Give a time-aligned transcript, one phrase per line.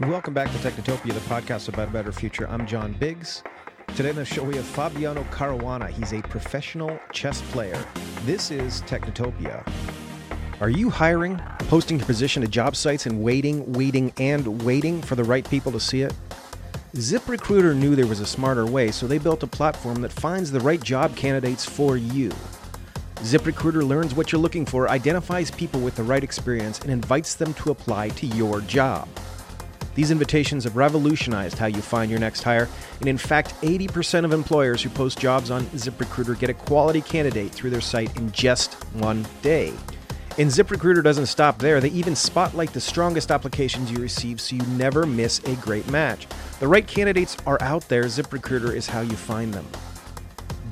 [0.00, 2.48] Welcome back to Technotopia, the podcast about a better future.
[2.50, 3.44] I'm John Biggs.
[3.94, 5.88] Today on the show, we have Fabiano Caruana.
[5.88, 7.80] He's a professional chess player.
[8.24, 9.64] This is Technotopia.
[10.60, 15.14] Are you hiring, posting your position to job sites and waiting, waiting, and waiting for
[15.14, 16.12] the right people to see it?
[16.94, 20.58] ZipRecruiter knew there was a smarter way, so they built a platform that finds the
[20.58, 22.32] right job candidates for you.
[23.18, 27.54] ZipRecruiter learns what you're looking for, identifies people with the right experience, and invites them
[27.54, 29.08] to apply to your job.
[29.94, 32.68] These invitations have revolutionized how you find your next hire,
[33.00, 37.52] and in fact, 80% of employers who post jobs on ZipRecruiter get a quality candidate
[37.52, 39.72] through their site in just one day.
[40.36, 41.80] And ZipRecruiter doesn't stop there.
[41.80, 46.26] They even spotlight the strongest applications you receive so you never miss a great match.
[46.58, 48.04] The right candidates are out there.
[48.04, 49.66] ZipRecruiter is how you find them.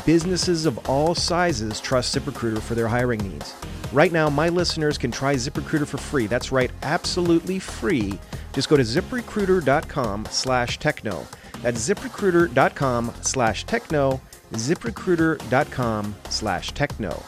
[0.05, 3.55] Businesses of all sizes trust ZipRecruiter for their hiring needs.
[3.93, 6.27] Right now, my listeners can try ZipRecruiter for free.
[6.27, 8.19] That's right, absolutely free.
[8.53, 11.27] Just go to ziprecruiter.com slash techno.
[11.63, 14.21] That's ziprecruiter.com slash techno,
[14.53, 17.23] ziprecruiter.com slash techno.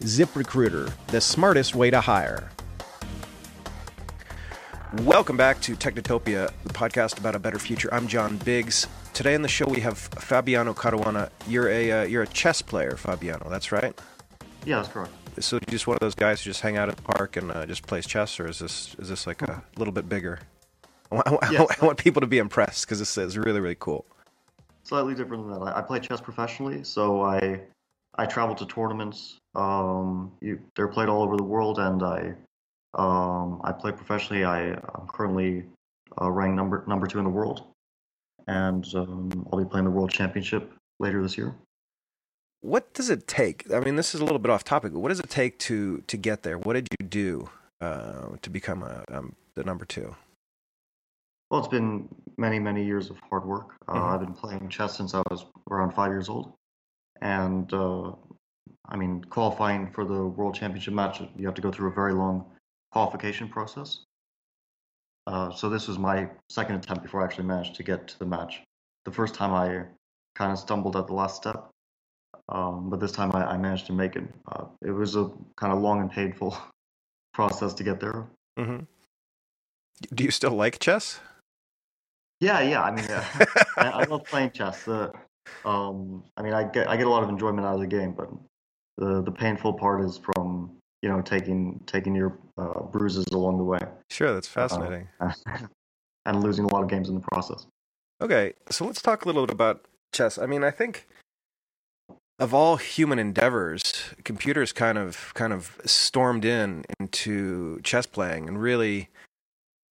[0.00, 2.50] ZipRecruiter, the smartest way to hire.
[5.02, 7.92] Welcome back to Technotopia, the podcast about a better future.
[7.92, 8.86] I'm John Biggs.
[9.12, 11.30] Today on the show we have Fabiano Caruana.
[11.46, 13.50] You're a uh, you're a chess player, Fabiano.
[13.50, 14.00] That's right.
[14.64, 15.12] Yeah, that's correct.
[15.40, 17.50] So you're just one of those guys who just hang out at the park and
[17.50, 20.38] uh, just plays chess, or is this is this like a little bit bigger?
[21.10, 24.04] I want, I I want people to be impressed because this is really really cool.
[24.82, 25.74] Slightly different than that.
[25.74, 27.60] I, I play chess professionally, so I
[28.16, 29.38] I travel to tournaments.
[29.54, 32.34] Um, you, they're played all over the world, and I
[32.94, 34.44] um, I play professionally.
[34.44, 35.64] I I'm currently
[36.20, 37.64] uh, ranked number number two in the world,
[38.46, 41.54] and um, I'll be playing the world championship later this year.
[42.60, 43.70] What does it take?
[43.72, 46.02] I mean, this is a little bit off topic, but what does it take to
[46.06, 46.58] to get there?
[46.58, 47.50] What did you do
[47.80, 50.16] uh, to become a, um, the number two?
[51.50, 53.76] Well, it's been many, many years of hard work.
[53.88, 54.10] Uh, Mhm.
[54.12, 56.52] I've been playing chess since I was around five years old.
[57.20, 58.12] And, uh,
[58.84, 62.12] I mean, qualifying for the World Championship match, you have to go through a very
[62.12, 62.44] long
[62.92, 64.04] qualification process.
[65.26, 68.26] Uh, so this was my second attempt before I actually managed to get to the
[68.26, 68.62] match.
[69.04, 69.86] The first time I
[70.34, 71.70] kind of stumbled at the last step,
[72.48, 74.24] um, but this time I, I managed to make it.
[74.50, 76.56] Uh, it was a kind of long and painful
[77.34, 78.26] process to get there.
[78.56, 78.80] hmm
[80.14, 81.20] Do you still like chess?
[82.40, 82.82] Yeah, yeah.
[82.82, 83.24] I mean, uh,
[83.76, 84.84] I, I love playing chess.
[84.84, 85.12] The,
[85.64, 88.12] um, I mean, I get I get a lot of enjoyment out of the game,
[88.12, 88.30] but
[88.96, 90.70] the the painful part is from
[91.02, 93.78] you know taking taking your uh, bruises along the way
[94.10, 95.08] Sure, that's fascinating.
[96.26, 97.66] and losing a lot of games in the process.
[98.20, 100.38] Okay, so let's talk a little bit about chess.
[100.38, 101.06] I mean, I think
[102.38, 108.60] of all human endeavors, computers kind of kind of stormed in into chess playing and
[108.60, 109.08] really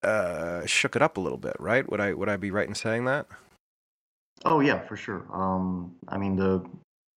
[0.06, 1.90] uh, shook it up a little bit, right?
[1.90, 3.28] Would I would I be right in saying that?
[4.46, 5.26] Oh yeah, for sure.
[5.34, 6.64] Um, I mean, the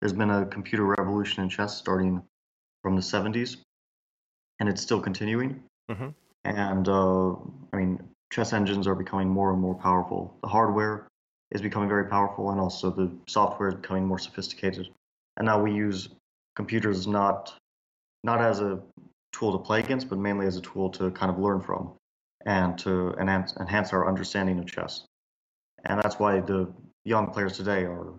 [0.00, 2.22] there's been a computer revolution in chess starting
[2.82, 3.56] from the 70s,
[4.60, 5.62] and it's still continuing.
[5.90, 6.14] Mhm.
[6.44, 7.32] And uh,
[7.72, 10.36] I mean, chess engines are becoming more and more powerful.
[10.42, 11.08] The hardware
[11.50, 14.88] is becoming very powerful, and also the software is becoming more sophisticated.
[15.36, 16.08] And now we use
[16.56, 17.54] computers not
[18.24, 18.80] not as a
[19.32, 21.92] tool to play against, but mainly as a tool to kind of learn from
[22.46, 25.04] and to enhance enhance our understanding of chess.
[25.84, 26.72] And that's why the
[27.04, 28.14] young players today are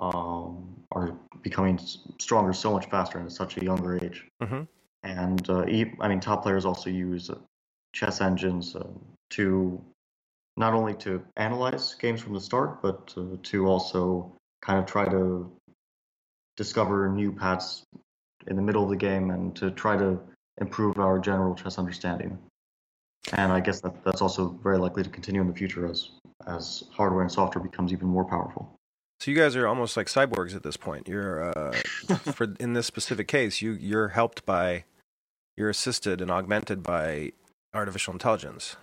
[0.00, 1.78] um, are becoming
[2.18, 4.24] stronger so much faster and at such a younger age.
[4.42, 4.62] Mm-hmm.
[5.02, 5.64] And uh,
[6.00, 7.36] I mean, top players also use uh,
[7.92, 8.86] chess engines uh,
[9.30, 9.82] to
[10.56, 15.08] not only to analyze games from the start, but uh, to also kind of try
[15.08, 15.50] to
[16.56, 17.84] discover new paths
[18.48, 20.18] in the middle of the game and to try to
[20.60, 22.36] improve our general chess understanding.
[23.32, 26.10] And I guess that that's also very likely to continue in the future as
[26.46, 28.78] as hardware and software becomes even more powerful.
[29.20, 31.08] So you guys are almost like cyborgs at this point.
[31.08, 31.72] You're uh,
[32.32, 34.84] for in this specific case, you you're helped by,
[35.56, 37.32] you're assisted and augmented by
[37.74, 38.76] artificial intelligence.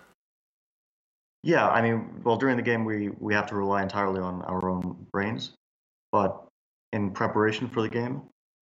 [1.42, 4.68] Yeah, I mean, well, during the game we we have to rely entirely on our
[4.68, 5.52] own brains,
[6.12, 6.46] but
[6.92, 8.22] in preparation for the game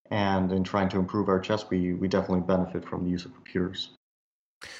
[0.09, 3.33] and in trying to improve our chess, we we definitely benefit from the use of
[3.33, 3.91] computers.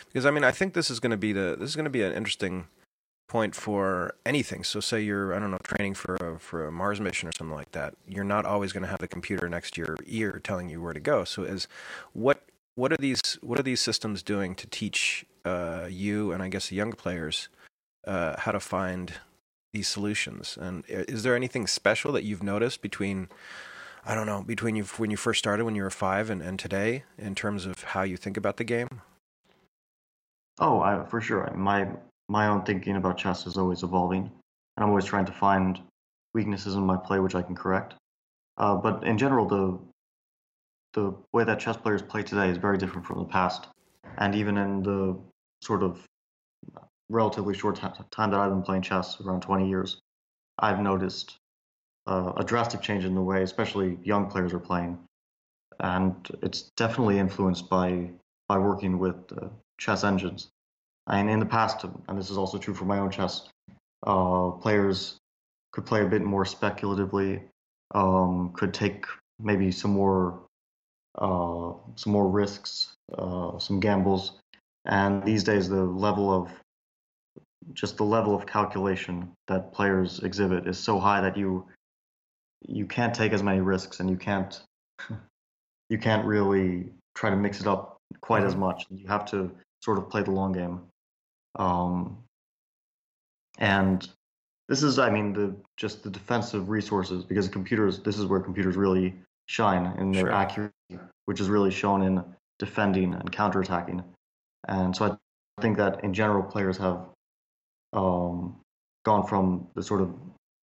[0.07, 1.92] Because I mean, I think this is going to be the this is going to
[1.92, 2.68] be an interesting
[3.31, 4.63] point for anything.
[4.63, 7.56] So, say you're I don't know training for a, for a Mars mission or something
[7.56, 7.95] like that.
[8.06, 10.94] You're not always going to have the computer next to your ear telling you where
[10.94, 11.24] to go.
[11.24, 11.68] So, is
[12.13, 12.44] what
[12.75, 16.69] what are these what are these systems doing to teach uh, you and I guess
[16.69, 17.48] the younger players
[18.06, 19.13] uh, how to find
[19.72, 20.57] these solutions?
[20.60, 23.30] And is there anything special that you've noticed between
[24.06, 26.60] I don't know between you when you first started when you were five and, and
[26.60, 29.01] today in terms of how you think about the game?
[30.62, 31.52] Oh, I, for sure.
[31.56, 31.88] My
[32.30, 35.80] my own thinking about chess is always evolving, and I'm always trying to find
[36.34, 37.96] weaknesses in my play which I can correct.
[38.58, 39.80] Uh, but in general, the
[40.94, 43.68] the way that chess players play today is very different from the past,
[44.19, 45.18] and even in the
[45.63, 46.06] sort of
[47.10, 50.00] relatively short time that I've been playing chess, around 20 years,
[50.60, 51.38] I've noticed
[52.08, 55.00] uh, a drastic change in the way, especially young players are playing,
[55.80, 58.12] and it's definitely influenced by
[58.48, 59.48] by working with uh,
[59.81, 60.50] chess engines.
[61.07, 63.50] And in the past, and this is also true for my own chess,
[64.06, 65.18] uh, players
[65.72, 67.42] could play a bit more speculatively,
[67.95, 69.06] um, could take
[69.39, 70.44] maybe some more
[71.18, 74.39] uh, some more risks, uh, some gambles,
[74.86, 76.50] and these days the level of
[77.74, 81.66] just the level of calculation that players exhibit is so high that you
[82.68, 84.62] you can't take as many risks and you can't
[85.89, 88.62] you can't really try to mix it up quite as mm-hmm.
[88.62, 88.86] much.
[88.89, 89.51] You have to
[89.81, 90.81] sort of play the long game.
[91.56, 92.18] Um,
[93.57, 94.07] and
[94.69, 98.00] this is, I mean, the just the defensive resources because computers.
[98.00, 99.13] This is where computers really
[99.48, 100.31] shine in their sure.
[100.31, 102.24] accuracy, which is really shown in
[102.57, 104.04] defending and counterattacking.
[104.68, 107.06] And so I think that in general, players have
[107.94, 108.56] um,
[109.04, 110.13] gone from the sort of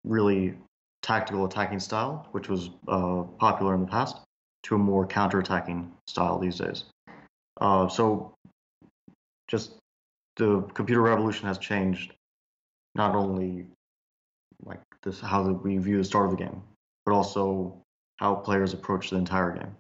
[0.06, 0.56] really
[1.02, 4.20] tactical attacking style, which was uh, popular in the past,
[4.64, 6.86] to a more counterattacking style these days.
[7.60, 8.34] Uh, so
[9.48, 9.78] just
[10.36, 12.14] the computer revolution has changed
[12.96, 13.66] not only
[14.64, 16.62] like this how we view the start of the game,
[17.06, 17.82] but also
[18.18, 19.76] how players approach the entire game.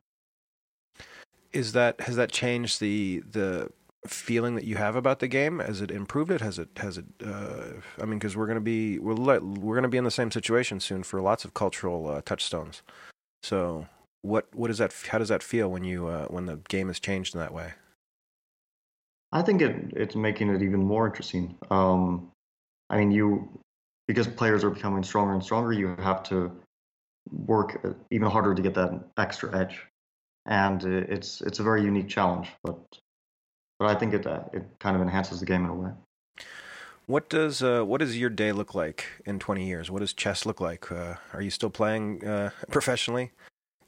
[1.51, 3.71] Is that has that changed the the
[4.05, 5.59] feeling that you have about the game?
[5.59, 6.41] Has it improved it?
[6.41, 7.05] Has it has it?
[7.23, 10.79] Uh, I mean, because we're gonna be we're we're gonna be in the same situation
[10.79, 12.83] soon for lots of cultural uh, touchstones.
[13.43, 13.87] So
[14.21, 16.99] what what does that how does that feel when you uh, when the game has
[16.99, 17.73] changed in that way?
[19.31, 21.55] I think it it's making it even more interesting.
[21.69, 22.31] Um,
[22.89, 23.49] I mean, you
[24.07, 26.51] because players are becoming stronger and stronger, you have to
[27.31, 29.85] work uh, even harder to get that extra edge,
[30.45, 32.49] and it's it's a very unique challenge.
[32.63, 32.79] But
[33.79, 35.91] but I think it uh, it kind of enhances the game in a way.
[37.05, 39.89] What does uh, what does your day look like in 20 years?
[39.89, 40.91] What does chess look like?
[40.91, 43.31] Uh, are you still playing uh, professionally?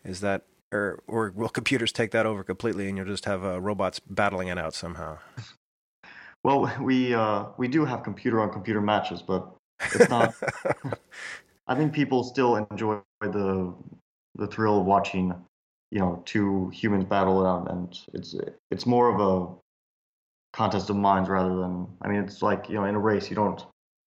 [0.05, 3.59] Is that or or will computers take that over completely and you'll just have uh,
[3.59, 5.17] robots battling it out somehow?
[6.43, 9.51] Well, we uh, we do have computer on computer matches, but
[9.93, 10.33] it's not.
[11.67, 13.73] I think people still enjoy the
[14.35, 15.33] the thrill of watching,
[15.91, 18.35] you know, two humans battle it out, and it's
[18.71, 19.53] it's more of a
[20.55, 21.87] contest of minds rather than.
[22.01, 23.61] I mean, it's like you know, in a race, you don't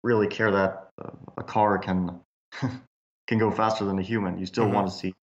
[0.05, 2.21] really care that uh, a car can
[3.27, 4.39] can go faster than a human.
[4.39, 4.75] You still mm-hmm.
[4.75, 5.15] want to see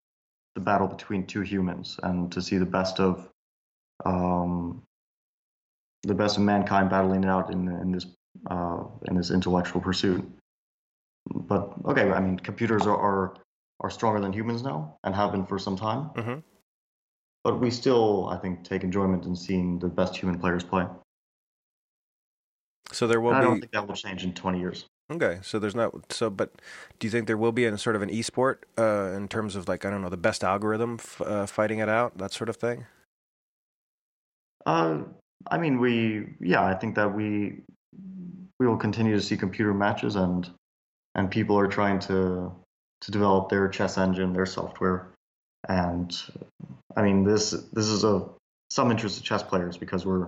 [0.58, 3.30] the battle between two humans and to see the best of
[4.06, 4.82] um,
[6.02, 8.08] the best of mankind battling it out in in this
[8.50, 10.28] uh, in this intellectual pursuit.
[11.30, 13.36] But okay, I mean, computers are, are
[13.82, 16.10] are stronger than humans now and have been for some time.
[16.16, 16.40] Mm-hmm.
[17.44, 20.86] But we still, I think, take enjoyment in seeing the best human players play.
[22.92, 23.46] So there will and be.
[23.46, 24.86] I don't think that will change in 20 years.
[25.10, 26.52] Okay, so there's not so, but
[27.00, 29.70] do you think there will be a sort of an e-sport uh, in terms of
[29.70, 32.58] like I don't know the best algorithm f- uh, fighting it out, that sort of
[32.58, 32.86] thing?
[34.66, 35.04] Uh,
[35.50, 37.62] I mean, we yeah, I think that we
[38.60, 40.50] we will continue to see computer matches and
[41.16, 42.52] and people are trying to
[43.02, 45.08] to develop their chess engine, their software,
[45.70, 46.22] and
[46.98, 48.28] I mean this this is a
[48.70, 50.28] some interest of chess players because we're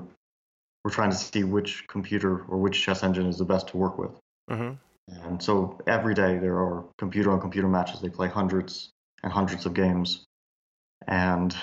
[0.85, 3.97] we're trying to see which computer or which chess engine is the best to work
[3.97, 4.11] with.
[4.49, 5.27] Mm-hmm.
[5.27, 8.01] And so every day there are computer on computer matches.
[8.01, 8.91] They play hundreds
[9.23, 10.25] and hundreds of games,
[11.07, 11.55] and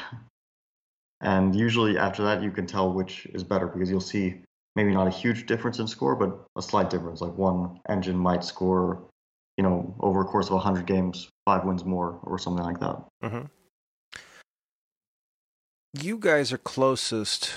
[1.21, 4.43] and usually after that you can tell which is better because you'll see
[4.75, 7.21] maybe not a huge difference in score, but a slight difference.
[7.21, 9.09] Like one engine might score,
[9.57, 13.03] you know, over a course of hundred games, five wins more or something like that.
[13.25, 13.47] Mm-hmm.
[15.95, 17.55] You guys are closest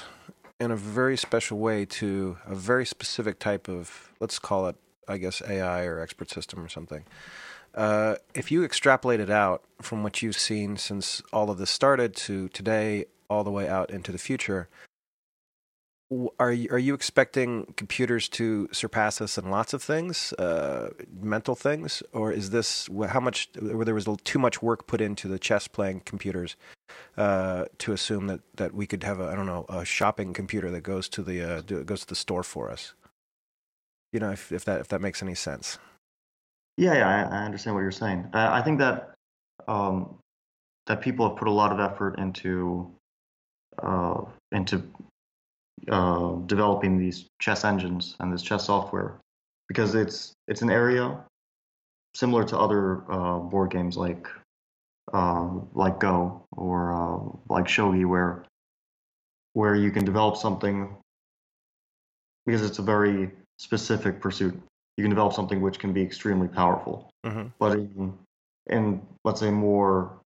[0.61, 4.77] in a very special way to a very specific type of, let's call it
[5.09, 7.03] I guess AI or expert system or something.
[7.75, 12.15] Uh, if you extrapolate it out from what you've seen since all of this started
[12.15, 14.69] to today, all the way out into the future,
[16.39, 20.89] are you, are you expecting computers to surpass us in lots of things, uh,
[21.21, 23.49] mental things, or is this how much?
[23.59, 26.55] Where there was too much work put into the chess playing computers
[27.15, 30.71] uh, to assume that, that we could have a I don't know a shopping computer
[30.71, 32.93] that goes to the uh, goes to the store for us?
[34.11, 35.77] You know, if, if that if that makes any sense.
[36.77, 38.29] Yeah, yeah, I, I understand what you're saying.
[38.33, 39.13] I think that
[39.67, 40.17] um,
[40.87, 42.91] that people have put a lot of effort into
[43.81, 44.83] uh, into
[45.89, 49.19] uh, developing these chess engines and this chess software
[49.67, 51.17] because it's it's an area
[52.15, 54.27] similar to other uh, board games like
[55.13, 58.45] uh, like Go or uh, like Shogi, where
[59.53, 60.95] where you can develop something
[62.45, 64.59] because it's a very specific pursuit.
[64.97, 67.47] You can develop something which can be extremely powerful, Mm-hmm.
[67.59, 68.17] but in,
[68.67, 70.19] in let's say more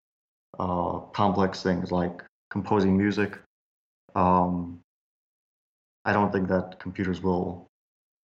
[0.59, 3.39] uh, complex things like composing music,
[4.15, 4.79] um,
[6.05, 7.67] I don't think that computers will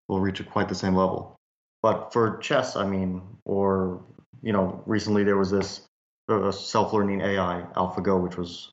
[0.09, 1.37] will reach quite the same level.
[1.83, 4.03] But for chess, I mean, or
[4.43, 5.83] you know, recently there was this
[6.29, 8.71] uh, self-learning AI AlphaGo, which was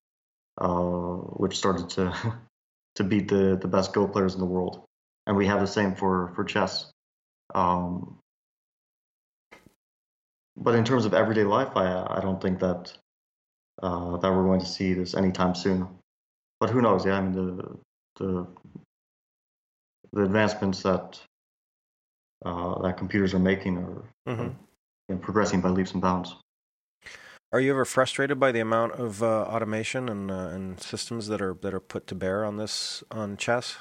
[0.60, 2.13] uh, which started to
[2.96, 4.84] to beat the the best Go players in the world,
[5.27, 6.92] and we have the same for for chess.
[7.56, 8.20] Um,
[10.56, 12.94] but in terms of everyday life, I I don't think that
[13.82, 15.88] uh, that we're going to see this anytime soon.
[16.60, 17.06] But who knows?
[17.06, 17.80] Yeah, I mean the
[18.20, 18.48] the
[20.13, 21.20] the advancements that
[22.46, 24.50] uh, that computers are making are Mm-hmm.
[25.10, 26.36] you know, progressing by leaps and bounds.
[27.51, 31.42] Are you ever frustrated by the amount of uh, automation and uh, and systems that
[31.42, 33.77] are that are put to bear on this on chess?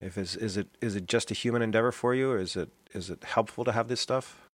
[0.00, 2.70] If is is it is it just a human endeavor for you, or is it
[2.92, 4.48] is it helpful to have this stuff?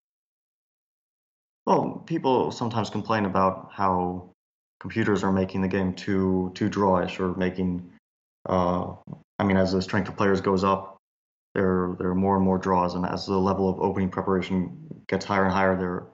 [1.65, 4.31] Well, people sometimes complain about how
[4.79, 7.91] computers are making the game too too drawish or making.
[8.47, 8.95] Uh,
[9.39, 10.97] I mean, as the strength of players goes up,
[11.53, 15.25] there there are more and more draws, and as the level of opening preparation gets
[15.25, 16.07] higher and higher, there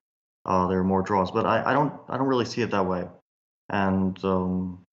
[0.46, 1.32] uh, there are more draws.
[1.32, 3.08] But I, I don't I don't really see it that way,
[3.70, 4.84] and um,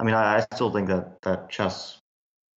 [0.00, 2.00] I mean, I, I still think that that chess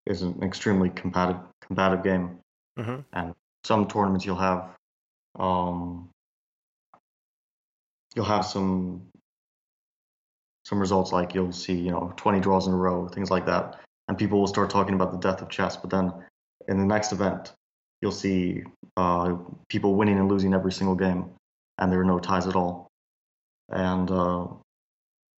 [0.05, 2.39] is an extremely competitive combative game.
[2.77, 3.01] Mm-hmm.
[3.13, 4.71] and some tournaments you'll have
[5.37, 6.09] um,
[8.15, 9.03] you'll have some
[10.65, 13.79] some results like you'll see you know 20 draws in a row things like that.
[14.07, 16.11] And people will start talking about the death of chess but then
[16.67, 17.53] in the next event
[18.01, 18.63] you'll see
[18.97, 19.35] uh,
[19.69, 21.29] people winning and losing every single game
[21.77, 22.87] and there are no ties at all.
[23.69, 24.47] And uh,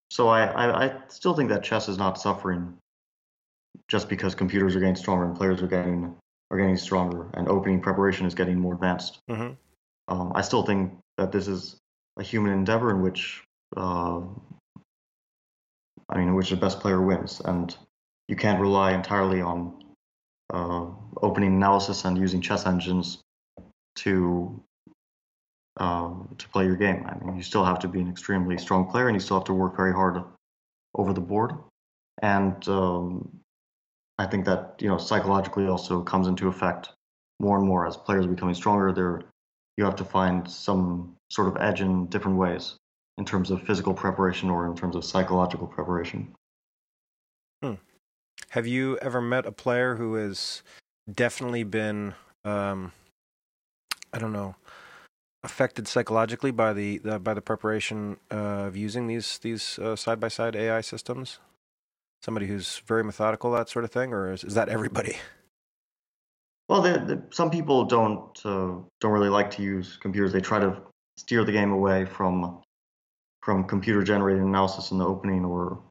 [0.10, 2.78] so I, I, I still think that chess is not suffering
[3.88, 6.16] just because computers are getting stronger and players are getting
[6.52, 9.20] are getting stronger and opening preparation is getting more advanced.
[9.30, 9.54] Mm-hmm.
[10.08, 11.78] Um, I still think that this is
[12.18, 13.44] a human endeavor in which,
[13.76, 14.22] uh,
[16.10, 17.76] I mean, in which the best player wins, and
[18.28, 19.84] you can't rely entirely on
[20.54, 20.86] uh,
[21.22, 23.20] opening analysis and using chess engines
[23.98, 24.62] to
[25.78, 27.06] um, to play your game.
[27.08, 29.46] I mean, you still have to be an extremely strong player, and you still have
[29.46, 30.24] to work very hard
[30.94, 31.54] over the board.
[32.22, 33.42] And um,
[34.18, 36.90] I think that you know psychologically also comes into effect
[37.40, 38.92] more and more as players becoming stronger.
[38.92, 39.22] There,
[39.78, 42.76] you have to find some sort of edge in different ways
[43.18, 46.34] in terms of physical preparation or in terms of psychological preparation.
[48.50, 50.64] Have you ever met a player who has
[51.12, 52.14] definitely been,
[52.46, 52.94] um,
[54.14, 54.56] I don't know,
[55.44, 60.30] affected psychologically by the, the by the preparation uh, of using these these side by
[60.30, 61.40] side AI systems?
[62.26, 65.16] Somebody who's very methodical, that sort of thing, or is, is that everybody?
[66.68, 70.34] Well, the, the, some people don't uh, don't really like to use computers.
[70.34, 70.82] They try to
[71.18, 72.64] steer the game away from
[73.44, 75.84] from computer generated analysis in the opening, or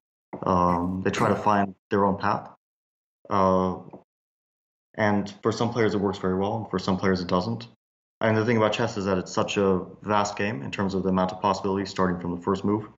[0.43, 2.51] um, they try to find their own path.
[3.31, 3.77] Uh,
[4.97, 7.69] and for some players, it works very well, and for some players, it doesn't.
[8.21, 11.05] And the thing about chess is that it's such a vast game in terms of
[11.05, 12.89] the amount of possibilities starting from the first move.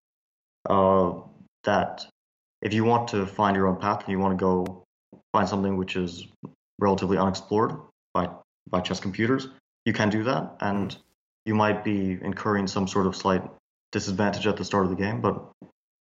[0.65, 1.21] Uh,
[1.65, 2.07] that
[2.63, 4.85] if you want to find your own path and you want to go
[5.33, 6.27] find something which is
[6.79, 7.77] relatively unexplored
[8.15, 8.29] by
[8.69, 9.49] by chess computers,
[9.85, 10.97] you can do that, and
[11.45, 13.43] you might be incurring some sort of slight
[13.93, 15.21] disadvantage at the start of the game.
[15.21, 15.49] But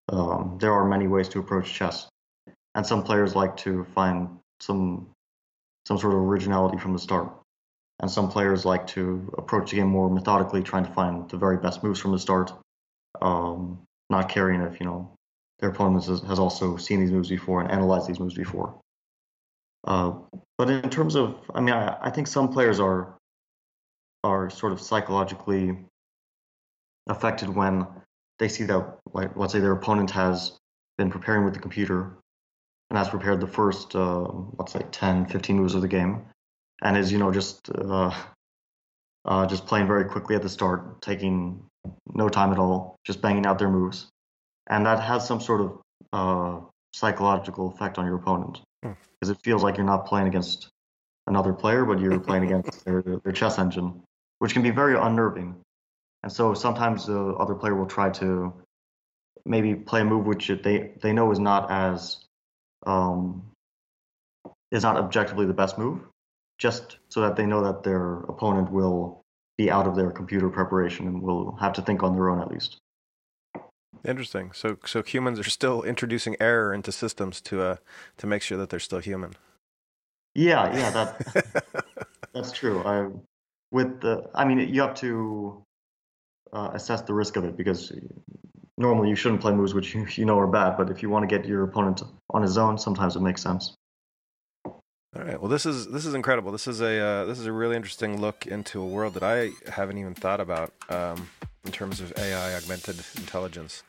[0.09, 2.07] um, there are many ways to approach chess,
[2.73, 5.09] and some players like to find some
[5.87, 7.31] some sort of originality from the start,
[7.99, 11.57] and some players like to approach the game more methodically, trying to find the very
[11.57, 12.51] best moves from the start,
[13.21, 15.14] um, not caring if you know
[15.59, 18.79] their opponent has, has also seen these moves before and analyzed these moves before.
[19.85, 20.13] Uh,
[20.57, 23.15] but in terms of, I mean, I, I, think some players are
[24.23, 25.77] are sort of psychologically
[27.07, 27.85] affected when
[28.39, 30.57] they see that, like, let's say their opponent has
[30.97, 32.17] been preparing with the computer
[32.89, 36.25] and has prepared the first, uh, let's say, 10, 15 moves of the game,
[36.81, 38.11] and is, you know, just uh,
[39.25, 41.63] uh, just playing very quickly at the start, taking
[42.13, 44.07] no time at all, just banging out their moves,
[44.67, 45.81] and that has some sort of
[46.13, 46.59] uh,
[46.93, 50.69] psychological effect on your opponent because it feels like you're not playing against
[51.27, 54.01] another player, but you're playing against their, their chess engine,
[54.39, 55.55] which can be very unnerving.
[56.23, 58.53] And so sometimes the other player will try to
[59.45, 62.17] maybe play a move which they they know is not as
[62.87, 63.43] um,
[64.71, 66.01] is not objectively the best move,
[66.57, 69.21] just so that they know that their opponent will
[69.57, 72.51] be out of their computer preparation and will have to think on their own at
[72.51, 72.77] least.
[74.03, 74.51] Interesting.
[74.53, 77.75] So, so humans are still introducing error into systems to uh,
[78.17, 79.35] to make sure that they're still human.
[80.33, 81.65] Yeah, yeah, that
[82.33, 82.83] that's true.
[82.83, 83.09] I
[83.71, 85.63] with the, I mean, you have to
[86.53, 87.91] uh, assess the risk of it because
[88.77, 91.27] normally you shouldn't play moves which you, you know are bad, but if you want
[91.27, 93.75] to get your opponent on his own, sometimes it makes sense.
[94.65, 95.39] All right.
[95.39, 96.51] Well, this is this is incredible.
[96.51, 99.51] This is a uh, this is a really interesting look into a world that I
[99.69, 101.29] haven't even thought about um,
[101.65, 103.83] in terms of AI, augmented intelligence,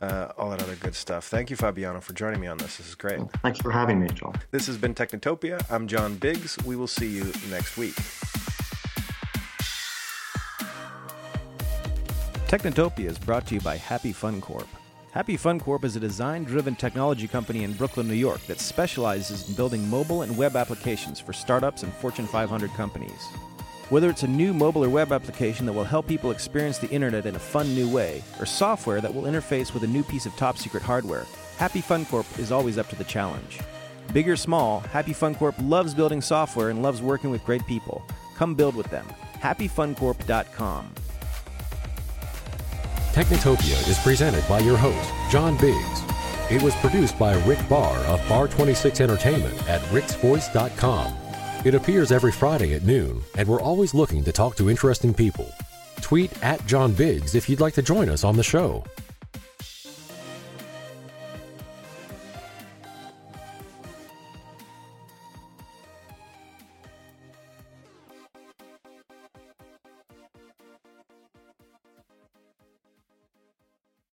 [0.00, 1.26] uh, all that other good stuff.
[1.26, 2.76] Thank you, Fabiano, for joining me on this.
[2.76, 3.20] This is great.
[3.42, 4.34] Thanks for having me, John.
[4.50, 5.64] This has been Technotopia.
[5.70, 6.56] I'm John Biggs.
[6.64, 7.94] We will see you next week.
[12.46, 14.68] Technotopia is brought to you by Happy Fun Corp.
[15.12, 19.48] Happy Fun Corp is a design driven technology company in Brooklyn, New York that specializes
[19.48, 23.26] in building mobile and web applications for startups and Fortune 500 companies.
[23.90, 27.24] Whether it's a new mobile or web application that will help people experience the internet
[27.24, 30.36] in a fun new way, or software that will interface with a new piece of
[30.36, 31.24] top secret hardware,
[31.56, 33.60] Happy Fun Corp is always up to the challenge.
[34.12, 38.04] Big or small, Happy Fun Corp loves building software and loves working with great people.
[38.36, 39.06] Come build with them.
[39.40, 40.94] HappyFunCorp.com.
[43.12, 46.02] Technotopia is presented by your host, John Biggs.
[46.50, 51.27] It was produced by Rick Barr of Bar 26 Entertainment at ricksvoice.com.
[51.64, 55.52] It appears every Friday at noon, and we're always looking to talk to interesting people.
[56.00, 58.84] Tweet at John Biggs if you'd like to join us on the show.